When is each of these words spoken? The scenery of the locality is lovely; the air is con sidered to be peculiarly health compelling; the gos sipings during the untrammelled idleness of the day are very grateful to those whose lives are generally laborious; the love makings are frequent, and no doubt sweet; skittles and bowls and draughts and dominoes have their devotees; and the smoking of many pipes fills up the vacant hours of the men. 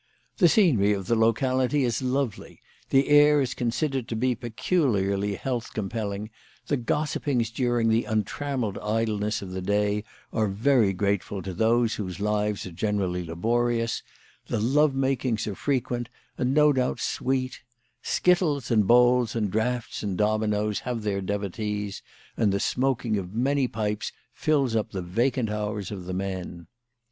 The 0.37 0.47
scenery 0.49 0.93
of 0.93 1.05
the 1.05 1.13
locality 1.15 1.83
is 1.83 2.01
lovely; 2.01 2.59
the 2.89 3.07
air 3.09 3.39
is 3.39 3.53
con 3.53 3.69
sidered 3.69 4.07
to 4.07 4.15
be 4.15 4.33
peculiarly 4.33 5.35
health 5.35 5.73
compelling; 5.75 6.31
the 6.65 6.75
gos 6.77 7.11
sipings 7.15 7.53
during 7.53 7.87
the 7.87 8.05
untrammelled 8.05 8.79
idleness 8.79 9.43
of 9.43 9.51
the 9.51 9.61
day 9.61 10.03
are 10.33 10.47
very 10.47 10.91
grateful 10.91 11.43
to 11.43 11.53
those 11.53 11.93
whose 11.93 12.19
lives 12.19 12.65
are 12.65 12.71
generally 12.71 13.23
laborious; 13.23 14.01
the 14.47 14.59
love 14.59 14.95
makings 14.95 15.45
are 15.45 15.53
frequent, 15.53 16.09
and 16.35 16.51
no 16.51 16.73
doubt 16.73 16.99
sweet; 16.99 17.61
skittles 18.01 18.71
and 18.71 18.87
bowls 18.87 19.35
and 19.35 19.51
draughts 19.51 20.01
and 20.01 20.17
dominoes 20.17 20.79
have 20.79 21.03
their 21.03 21.21
devotees; 21.21 22.01
and 22.35 22.51
the 22.51 22.59
smoking 22.59 23.19
of 23.19 23.35
many 23.35 23.67
pipes 23.67 24.11
fills 24.33 24.75
up 24.75 24.89
the 24.93 25.01
vacant 25.03 25.51
hours 25.51 25.91
of 25.91 26.05
the 26.05 26.13
men. 26.15 26.65